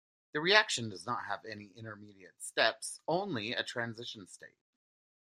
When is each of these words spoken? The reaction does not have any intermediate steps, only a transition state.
The 0.33 0.41
reaction 0.41 0.89
does 0.89 1.05
not 1.05 1.27
have 1.27 1.45
any 1.45 1.67
intermediate 1.75 2.41
steps, 2.41 2.99
only 3.07 3.53
a 3.53 3.63
transition 3.63 4.25
state. 4.25 4.57